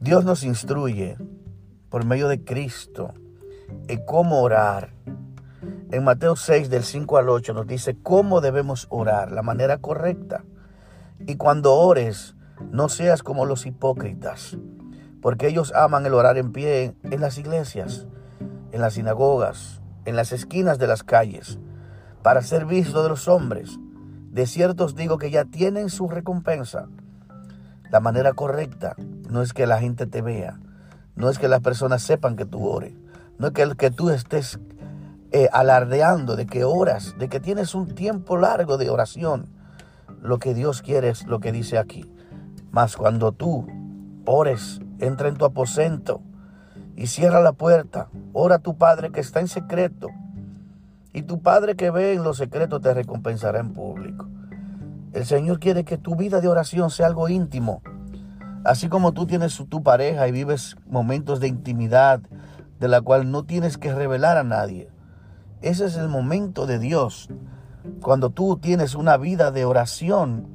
[0.00, 1.16] Dios nos instruye
[1.88, 3.14] por medio de Cristo
[3.88, 4.94] en cómo orar.
[5.90, 10.44] En Mateo 6 del 5 al 8 nos dice cómo debemos orar, la manera correcta.
[11.26, 12.36] Y cuando ores,
[12.70, 14.56] no seas como los hipócritas,
[15.22, 18.06] porque ellos aman el orar en pie en las iglesias,
[18.72, 21.58] en las sinagogas, en las esquinas de las calles,
[22.22, 23.78] para ser visto de los hombres.
[24.38, 26.86] De cierto os digo que ya tienen su recompensa.
[27.90, 28.94] La manera correcta
[29.28, 30.60] no es que la gente te vea,
[31.16, 32.94] no es que las personas sepan que tú ores,
[33.40, 34.60] no es que, que tú estés
[35.32, 39.48] eh, alardeando de que oras, de que tienes un tiempo largo de oración.
[40.22, 42.08] Lo que Dios quiere es lo que dice aquí.
[42.70, 43.66] Mas cuando tú
[44.24, 46.22] ores, entra en tu aposento
[46.94, 50.10] y cierra la puerta, ora a tu Padre que está en secreto
[51.12, 54.28] y tu Padre que ve en los secretos te recompensará en público.
[55.12, 57.82] El Señor quiere que tu vida de oración sea algo íntimo.
[58.64, 62.20] Así como tú tienes tu pareja y vives momentos de intimidad
[62.78, 64.90] de la cual no tienes que revelar a nadie.
[65.62, 67.28] Ese es el momento de Dios.
[68.02, 70.46] Cuando tú tienes una vida de oración,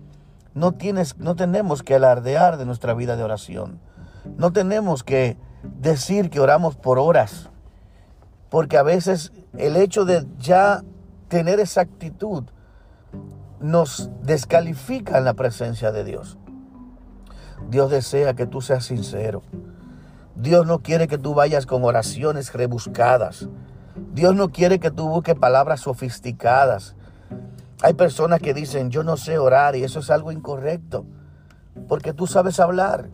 [0.54, 3.80] no tienes no tenemos que alardear de nuestra vida de oración.
[4.38, 7.50] No tenemos que decir que oramos por horas.
[8.54, 10.84] Porque a veces el hecho de ya
[11.28, 12.44] tener esa actitud
[13.60, 16.38] nos descalifica en la presencia de Dios.
[17.72, 19.42] Dios desea que tú seas sincero.
[20.36, 23.50] Dios no quiere que tú vayas con oraciones rebuscadas.
[24.14, 26.96] Dios no quiere que tú busques palabras sofisticadas.
[27.82, 31.08] Hay personas que dicen, yo no sé orar y eso es algo incorrecto,
[31.88, 33.10] porque tú sabes hablar.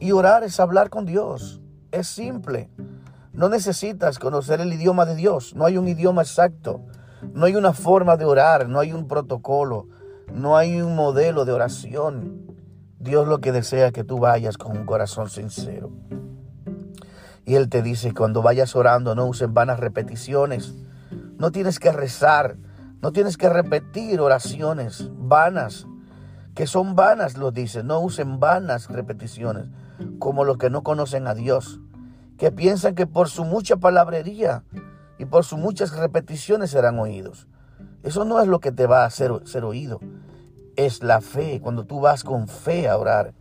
[0.00, 1.60] Y orar es hablar con Dios.
[1.92, 2.70] Es simple.
[3.36, 5.54] No necesitas conocer el idioma de Dios.
[5.54, 6.80] No hay un idioma exacto.
[7.34, 8.66] No hay una forma de orar.
[8.66, 9.88] No hay un protocolo.
[10.32, 12.46] No hay un modelo de oración.
[12.98, 15.90] Dios lo que desea es que tú vayas con un corazón sincero.
[17.44, 20.74] Y Él te dice, cuando vayas orando, no usen vanas repeticiones.
[21.36, 22.56] No tienes que rezar.
[23.02, 25.86] No tienes que repetir oraciones vanas.
[26.54, 27.84] Que son vanas, lo dice.
[27.84, 29.66] No usen vanas repeticiones.
[30.18, 31.80] Como los que no conocen a Dios
[32.38, 34.64] que piensan que por su mucha palabrería
[35.18, 37.46] y por sus muchas repeticiones serán oídos.
[38.02, 40.00] Eso no es lo que te va a hacer ser oído.
[40.76, 43.34] Es la fe, cuando tú vas con fe a orar.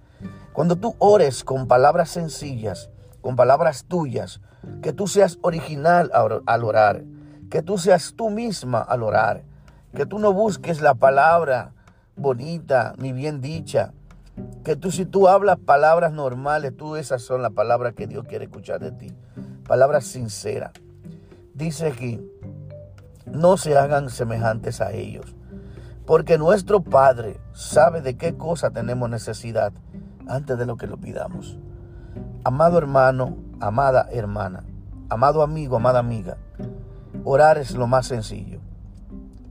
[0.54, 2.90] Cuando tú ores con palabras sencillas,
[3.22, 4.40] con palabras tuyas,
[4.82, 6.10] que tú seas original
[6.46, 7.04] al orar,
[7.50, 9.44] que tú seas tú misma al orar,
[9.94, 11.74] que tú no busques la palabra
[12.16, 13.94] bonita ni bien dicha,
[14.64, 18.46] que tú si tú hablas palabras normales, tú esas son las palabras que Dios quiere
[18.46, 19.14] escuchar de ti.
[19.68, 20.72] Palabras sinceras.
[21.54, 22.20] Dice aquí,
[23.26, 25.36] no se hagan semejantes a ellos,
[26.06, 29.72] porque nuestro Padre sabe de qué cosa tenemos necesidad
[30.28, 31.58] antes de lo que lo pidamos.
[32.44, 34.64] Amado hermano, amada hermana,
[35.10, 36.38] amado amigo, amada amiga,
[37.24, 38.60] orar es lo más sencillo.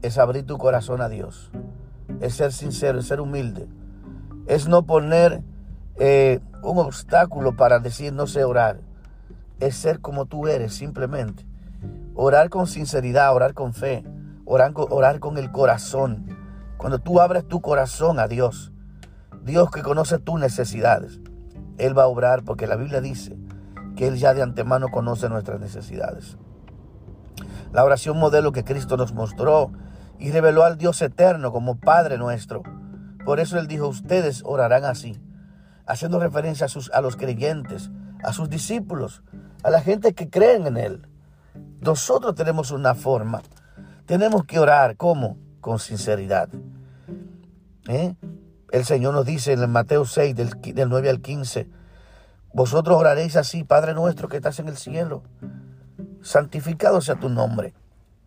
[0.01, 1.51] Es abrir tu corazón a Dios.
[2.19, 3.67] Es ser sincero, es ser humilde
[4.47, 5.41] es no poner
[5.97, 8.79] eh, un obstáculo para decir no sé orar.
[9.59, 11.45] Es ser como tú eres simplemente.
[12.15, 14.03] Orar con sinceridad, orar con fe,
[14.45, 16.27] orar, orar con el corazón.
[16.77, 18.71] Cuando tú abres tu corazón a Dios,
[19.43, 21.19] Dios que conoce tus necesidades.
[21.77, 23.37] Él va a obrar porque la Biblia dice
[23.95, 26.37] que Él ya de antemano conoce nuestras necesidades.
[27.71, 29.71] La oración modelo que Cristo nos mostró
[30.19, 32.63] y reveló al Dios eterno como Padre nuestro.
[33.25, 35.19] Por eso Él dijo, ustedes orarán así,
[35.87, 37.89] haciendo referencia a, sus, a los creyentes,
[38.23, 39.23] a sus discípulos,
[39.63, 41.07] a la gente que creen en Él.
[41.81, 43.41] Nosotros tenemos una forma.
[44.05, 45.37] Tenemos que orar, ¿cómo?
[45.59, 46.49] Con sinceridad.
[47.87, 48.15] ¿Eh?
[48.71, 51.67] El Señor nos dice en Mateo 6, del, del 9 al 15,
[52.53, 55.23] vosotros oraréis así, Padre nuestro que estás en el cielo,
[56.21, 57.73] santificado sea tu nombre.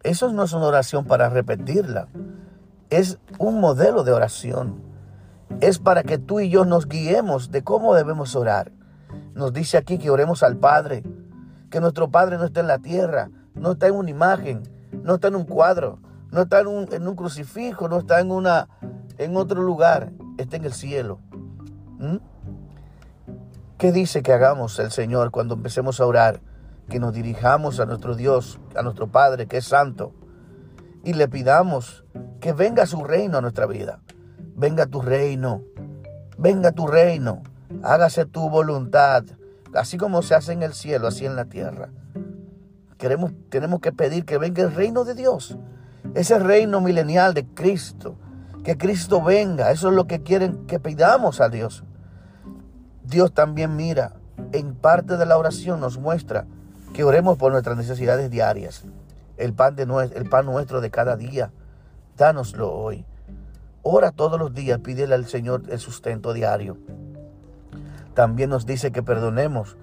[0.03, 2.09] Eso no es una oración para repetirla,
[2.91, 4.88] es un modelo de oración.
[5.61, 8.73] Es para que tú y yo nos guiemos de cómo debemos orar.
[9.35, 11.03] Nos dice aquí que oremos al Padre,
[11.71, 14.63] que nuestro Padre no está en la tierra, no está en una imagen,
[15.03, 15.99] no está en un cuadro,
[16.31, 18.69] no está en un, crucifijo, no está en, una,
[19.17, 21.21] en otro lugar, está en el cielo.
[21.99, 22.17] ¿Mm?
[23.79, 26.41] ¿Qué dice que hagamos el Señor cuando empecemos a orar?
[26.89, 30.13] Que nos dirijamos a nuestro Dios, a nuestro Padre que es santo,
[31.05, 32.05] y le pidamos
[32.41, 34.01] que venga su reino a nuestra vida.
[34.59, 35.63] Venga tu reino,
[36.37, 37.45] venga tu reino,
[37.85, 39.23] hágase tu voluntad,
[39.73, 41.91] así como se hace en el cielo, así en la tierra.
[42.99, 45.57] Queremos, tenemos que pedir que venga el reino de Dios,
[46.15, 48.17] ese reino milenial de Cristo,
[48.65, 51.85] que Cristo venga, eso es lo que quieren que pidamos a Dios.
[53.05, 54.15] Dios también mira,
[54.51, 56.47] en parte de la oración nos muestra
[56.95, 58.83] que oremos por nuestras necesidades diarias,
[59.37, 59.85] el pan, de
[60.17, 61.53] el pan nuestro de cada día,
[62.17, 63.07] dánoslo hoy.
[63.83, 66.77] Ora todos los días, pídele al Señor el sustento diario.
[68.15, 69.77] También nos dice que perdonemos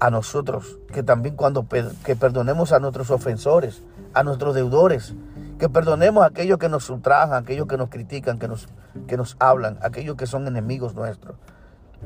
[0.00, 1.66] a nosotros, que también cuando
[2.04, 3.82] que perdonemos a nuestros ofensores,
[4.14, 5.14] a nuestros deudores,
[5.58, 8.68] que perdonemos a aquellos que nos ultrajan, aquellos que nos critican, que nos,
[9.06, 11.36] que nos hablan, aquellos que son enemigos nuestros.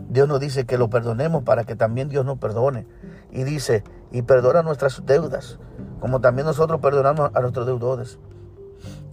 [0.09, 2.87] Dios nos dice que lo perdonemos para que también Dios nos perdone.
[3.31, 5.59] Y dice, y perdona nuestras deudas,
[6.01, 8.19] como también nosotros perdonamos a nuestros deudores.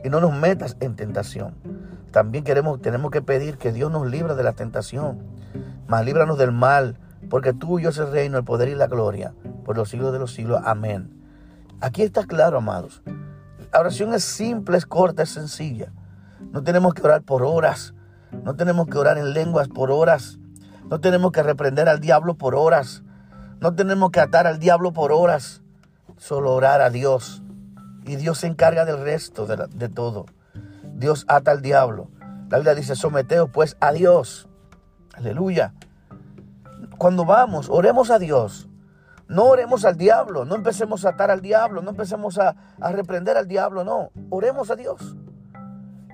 [0.04, 1.56] Y no nos metas en tentación.
[2.12, 5.20] También queremos, tenemos que pedir que Dios nos libre de la tentación.
[5.88, 6.98] Mas líbranos del mal,
[7.30, 9.34] porque tuyo es el reino, el poder y la gloria,
[9.66, 10.62] por los siglos de los siglos.
[10.64, 11.12] Amén.
[11.82, 13.02] Aquí está claro, amados.
[13.72, 15.92] La oración es simple, es corta, es sencilla.
[16.52, 17.94] No tenemos que orar por horas.
[18.44, 20.40] No tenemos que orar en lenguas por horas.
[20.90, 23.04] No tenemos que reprender al diablo por horas.
[23.60, 25.62] No tenemos que atar al diablo por horas.
[26.18, 27.44] Solo orar a Dios.
[28.06, 30.26] Y Dios se encarga del resto de, de todo.
[30.98, 32.10] Dios ata al diablo.
[32.50, 34.50] La Biblia dice, someteos pues a Dios.
[35.14, 35.74] Aleluya.
[36.98, 38.68] Cuando vamos, oremos a Dios.
[39.30, 43.38] No oremos al diablo, no empecemos a atar al diablo, no empecemos a, a, reprender
[43.38, 44.12] al diablo, no.
[44.30, 45.16] Oremos a Dios.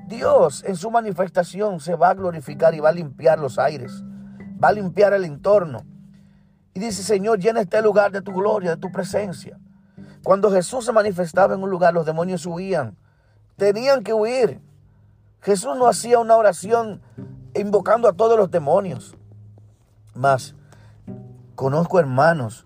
[0.07, 4.03] Dios en su manifestación se va a glorificar y va a limpiar los aires
[4.63, 5.85] va a limpiar el entorno.
[6.73, 9.59] Y dice, Señor, llena este lugar de tu gloria, de tu presencia.
[10.23, 12.97] Cuando Jesús se manifestaba en un lugar, los demonios huían.
[13.57, 14.61] Tenían que huir.
[15.43, 17.01] Jesús no hacía una oración
[17.53, 19.17] invocando a todos los demonios.
[20.15, 20.55] Más,
[21.55, 22.65] conozco hermanos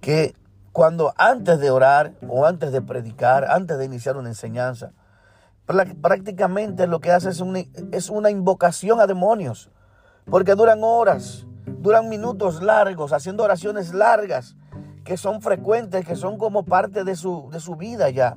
[0.00, 0.34] que
[0.70, 4.92] cuando antes de orar o antes de predicar, antes de iniciar una enseñanza,
[6.00, 7.60] prácticamente lo que hace es una,
[7.90, 9.70] es una invocación a demonios.
[10.26, 14.56] Porque duran horas, duran minutos largos, haciendo oraciones largas,
[15.04, 18.36] que son frecuentes, que son como parte de su, de su vida ya.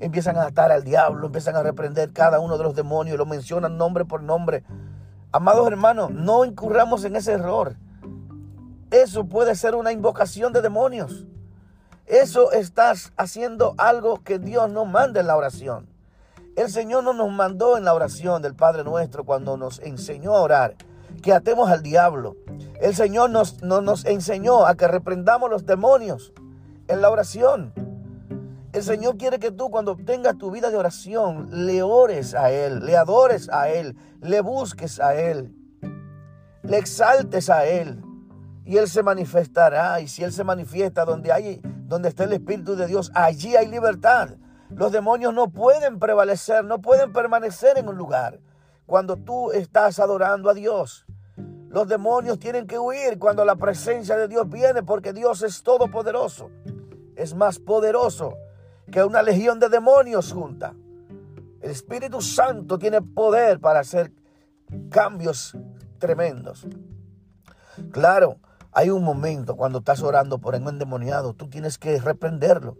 [0.00, 3.76] Empiezan a atar al diablo, empiezan a reprender cada uno de los demonios, lo mencionan
[3.76, 4.64] nombre por nombre.
[5.30, 7.76] Amados hermanos, no incurramos en ese error.
[8.90, 11.26] Eso puede ser una invocación de demonios.
[12.06, 15.88] Eso estás haciendo algo que Dios no manda en la oración.
[16.56, 20.42] El Señor no nos mandó en la oración del Padre nuestro cuando nos enseñó a
[20.42, 20.76] orar
[21.22, 22.36] que atemos al diablo.
[22.80, 26.32] El Señor nos, nos enseñó a que reprendamos los demonios
[26.88, 27.72] en la oración.
[28.72, 32.86] El Señor quiere que tú cuando tengas tu vida de oración le ores a Él,
[32.86, 35.54] le adores a Él, le busques a Él,
[36.62, 38.02] le exaltes a Él
[38.64, 40.00] y Él se manifestará.
[40.00, 43.68] Y si Él se manifiesta donde, hay, donde está el Espíritu de Dios, allí hay
[43.68, 44.36] libertad.
[44.70, 48.40] Los demonios no pueden prevalecer, no pueden permanecer en un lugar
[48.86, 51.04] cuando tú estás adorando a Dios.
[51.68, 56.50] Los demonios tienen que huir cuando la presencia de Dios viene porque Dios es todopoderoso.
[57.16, 58.32] Es más poderoso
[58.92, 60.74] que una legión de demonios junta.
[61.60, 64.12] El Espíritu Santo tiene poder para hacer
[64.90, 65.56] cambios
[65.98, 66.66] tremendos.
[67.90, 68.36] Claro,
[68.70, 72.76] hay un momento cuando estás orando por un endemoniado, tú tienes que reprenderlo.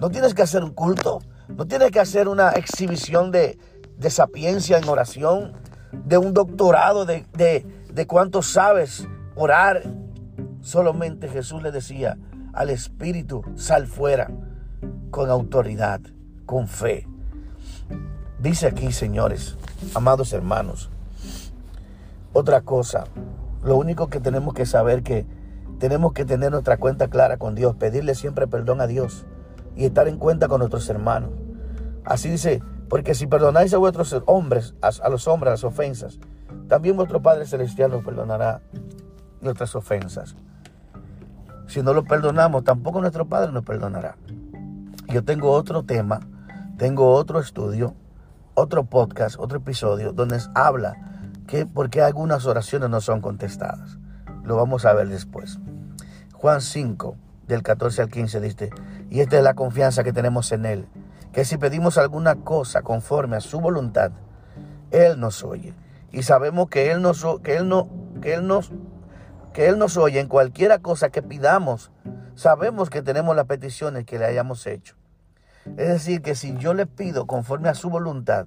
[0.00, 3.58] No tienes que hacer un culto, no tienes que hacer una exhibición de,
[3.98, 5.52] de sapiencia en oración.
[5.92, 9.82] de un doctorado, de, de, de cuánto sabes orar.
[10.62, 12.16] Solamente Jesús le decía
[12.54, 14.30] al Espíritu, sal fuera
[15.10, 16.00] con autoridad,
[16.46, 17.06] con fe.
[18.38, 19.56] Dice aquí, señores,
[19.94, 20.90] amados hermanos,
[22.32, 23.04] otra cosa,
[23.62, 25.26] lo único que tenemos que saber que
[25.78, 29.26] tenemos que tener nuestra cuenta clara con Dios, pedirle siempre perdón a Dios
[29.76, 31.30] y estar en cuenta con nuestros hermanos.
[32.04, 36.18] Así dice, porque si perdonáis a vuestros hombres, a, los hombres las ofensas,
[36.68, 38.60] también vuestro Padre Celestial nos perdonará
[39.40, 40.36] nuestras ofensas.
[41.66, 44.16] Si no lo perdonamos, tampoco nuestro Padre nos perdonará.
[45.14, 46.18] Yo tengo otro tema,
[46.76, 47.94] tengo otro estudio,
[48.54, 50.96] otro podcast, otro episodio donde habla
[51.46, 53.96] que por qué algunas oraciones no son contestadas.
[54.42, 55.60] Lo vamos a ver después.
[56.32, 58.70] Juan 5, del 14 al 15 dice,
[59.08, 60.88] y esta es la confianza que tenemos en Él,
[61.32, 64.10] que si pedimos alguna cosa conforme a su voluntad,
[64.90, 65.74] Él nos oye.
[66.10, 67.68] Y sabemos que Él nos, que él
[69.78, 71.92] nos oye en cualquiera cosa que pidamos.
[72.34, 74.96] Sabemos que tenemos las peticiones que le hayamos hecho.
[75.76, 78.46] Es decir, que si yo le pido conforme a su voluntad,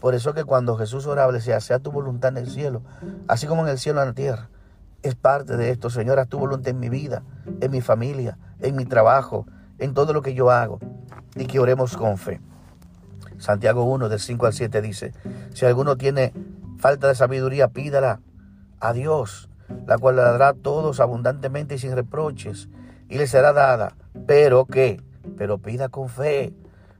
[0.00, 2.82] por eso que cuando Jesús oraba, le decía, sea tu voluntad en el cielo,
[3.28, 4.48] así como en el cielo en la tierra.
[5.02, 7.24] Es parte de esto, Señor, haz tu voluntad en mi vida,
[7.60, 9.46] en mi familia, en mi trabajo,
[9.78, 10.78] en todo lo que yo hago.
[11.34, 12.40] Y que oremos con fe.
[13.38, 15.12] Santiago 1, del 5 al 7 dice,
[15.52, 16.32] si alguno tiene
[16.78, 18.20] falta de sabiduría, pídala
[18.78, 19.48] a Dios,
[19.86, 22.68] la cual le dará a todos abundantemente y sin reproches,
[23.08, 23.96] y le será dada.
[24.26, 25.00] Pero que,
[25.36, 26.52] pero pida con fe,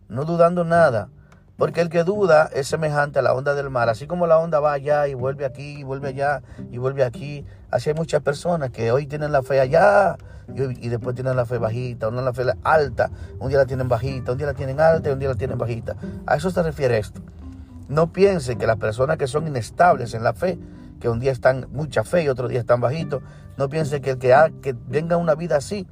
[0.08, 1.08] no dudando nada,
[1.56, 4.58] porque el que duda es semejante a la onda del mar, así como la onda
[4.58, 7.44] va allá y vuelve aquí, y vuelve allá y vuelve aquí.
[7.70, 10.16] Así hay muchas personas que hoy tienen la fe allá
[10.54, 14.32] y, después tienen la fe bajita, una la fe alta, un día la tienen bajita,
[14.32, 15.96] un día la tienen alta y un día la tienen bajita.
[16.26, 17.20] A eso se refiere esto.
[17.88, 20.58] No piensen que las personas que son inestables en la fe,
[21.00, 23.22] que un día están mucha fe y otro día están bajitos,
[23.56, 25.86] no piensen que el que, que venga una vida así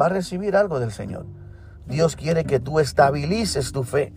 [0.00, 1.26] va a recibir algo del Señor.
[1.86, 4.12] Dios quiere que tú estabilices tu fe,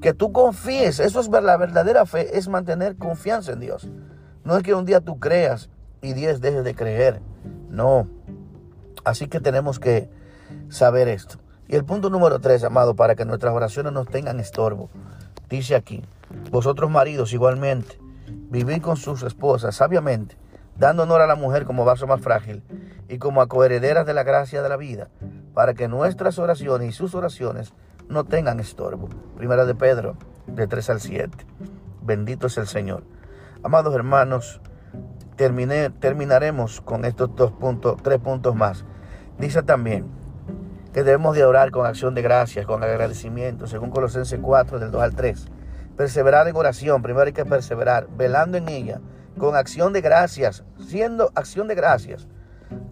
[0.00, 1.00] que tú confíes.
[1.00, 3.88] Eso es ver la verdadera fe, es mantener confianza en Dios.
[4.44, 7.20] No es que un día tú creas y diez dejes de creer.
[7.68, 8.08] No.
[9.04, 10.10] Así que tenemos que
[10.68, 11.38] saber esto.
[11.68, 14.90] Y el punto número tres, amado, para que nuestras oraciones no tengan estorbo,
[15.48, 16.04] dice aquí,
[16.50, 17.98] vosotros maridos igualmente,
[18.50, 20.36] vivid con sus esposas sabiamente,
[20.76, 22.62] dando honor a la mujer como vaso más frágil
[23.08, 25.08] y como a coherederas de la gracia de la vida,
[25.54, 27.72] para que nuestras oraciones y sus oraciones
[28.08, 29.08] no tengan estorbo.
[29.36, 30.16] Primera de Pedro,
[30.46, 31.46] de 3 al 7.
[32.02, 33.04] Bendito es el Señor.
[33.62, 34.60] Amados hermanos,
[35.36, 38.84] terminé, terminaremos con estos dos puntos, tres puntos más.
[39.38, 40.06] Dice también
[40.92, 45.02] que debemos de orar con acción de gracias, con agradecimiento, según Colosenses 4, del 2
[45.02, 45.46] al 3.
[45.96, 49.00] Perseverar en oración, primero hay que perseverar, velando en ella,
[49.38, 52.26] con acción de gracias, siendo acción de gracias.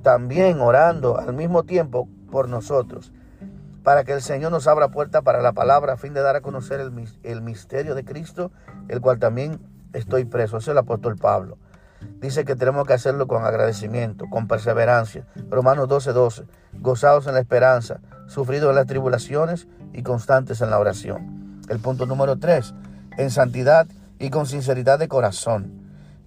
[0.03, 3.13] También orando al mismo tiempo por nosotros,
[3.83, 6.41] para que el Señor nos abra puerta para la palabra a fin de dar a
[6.41, 8.51] conocer el, el misterio de Cristo,
[8.89, 9.61] el cual también
[9.93, 10.59] estoy preso.
[10.59, 11.59] Es el apóstol Pablo.
[12.21, 15.27] Dice que tenemos que hacerlo con agradecimiento, con perseverancia.
[15.51, 16.45] Romanos 12, 12.
[16.75, 21.61] Gozados en la esperanza, sufridos en las tribulaciones y constantes en la oración.
[21.69, 22.75] El punto número 3.
[23.19, 23.87] En santidad
[24.19, 25.80] y con sinceridad de corazón.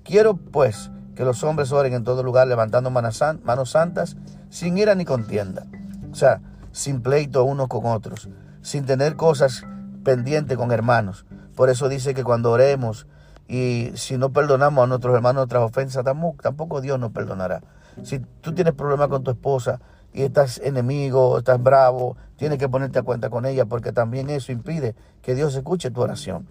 [0.03, 4.17] Quiero pues que los hombres oren en todo lugar levantando manos santas
[4.49, 5.65] sin ira ni contienda.
[6.11, 6.41] O sea,
[6.71, 8.29] sin pleito unos con otros,
[8.61, 9.65] sin tener cosas
[10.03, 11.25] pendientes con hermanos.
[11.55, 13.07] Por eso dice que cuando oremos
[13.47, 17.61] y si no perdonamos a nuestros hermanos nuestras ofensas, tampoco Dios nos perdonará.
[18.01, 19.79] Si tú tienes problemas con tu esposa
[20.11, 24.51] y estás enemigo, estás bravo, tienes que ponerte a cuenta con ella porque también eso
[24.51, 26.47] impide que Dios escuche tu oración.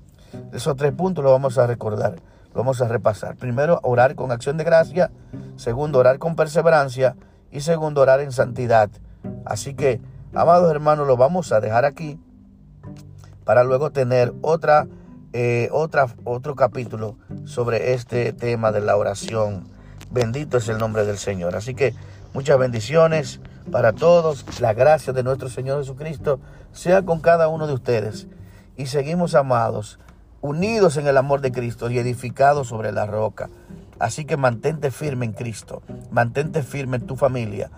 [0.52, 2.16] Esos tres puntos los vamos a recordar,
[2.54, 3.36] vamos a repasar.
[3.36, 5.10] Primero, orar con acción de gracia.
[5.56, 7.16] Segundo, orar con perseverancia.
[7.50, 8.90] Y segundo, orar en santidad.
[9.44, 10.00] Así que,
[10.34, 12.18] amados hermanos, lo vamos a dejar aquí
[13.44, 14.86] para luego tener otra
[15.34, 19.66] eh, otra, otro capítulo sobre este tema de la oración.
[20.10, 21.56] Bendito es el nombre del Señor.
[21.56, 21.94] Así que
[22.34, 23.40] muchas bendiciones
[23.70, 24.44] para todos.
[24.60, 26.38] La gracia de nuestro Señor Jesucristo
[26.72, 28.26] sea con cada uno de ustedes.
[28.76, 29.98] Y seguimos amados,
[30.42, 33.48] unidos en el amor de Cristo y edificados sobre la roca.
[33.98, 37.70] Así que mantente firme en Cristo, mantente firme en tu familia.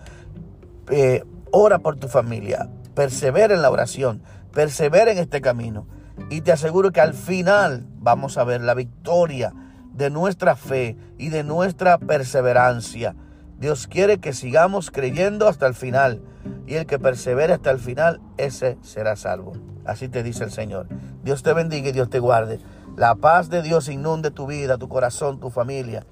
[0.89, 5.87] Eh, ora por tu familia, persevera en la oración, persevera en este camino
[6.29, 9.53] y te aseguro que al final vamos a ver la victoria
[9.93, 13.15] de nuestra fe y de nuestra perseverancia.
[13.57, 16.21] Dios quiere que sigamos creyendo hasta el final.
[16.67, 19.53] Y el que persevere hasta el final, ese será salvo.
[19.85, 20.87] Así te dice el Señor.
[21.23, 22.59] Dios te bendiga y Dios te guarde.
[22.97, 26.05] La paz de Dios inunde tu vida, tu corazón, tu familia.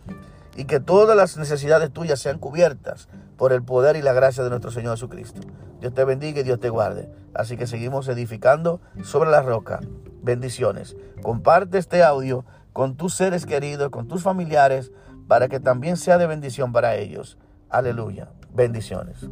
[0.55, 4.49] Y que todas las necesidades tuyas sean cubiertas por el poder y la gracia de
[4.49, 5.41] nuestro Señor Jesucristo.
[5.81, 7.09] Dios te bendiga y Dios te guarde.
[7.33, 9.79] Así que seguimos edificando sobre la roca.
[10.21, 10.95] Bendiciones.
[11.21, 14.91] Comparte este audio con tus seres queridos, con tus familiares,
[15.27, 17.37] para que también sea de bendición para ellos.
[17.69, 18.29] Aleluya.
[18.53, 19.29] Bendiciones.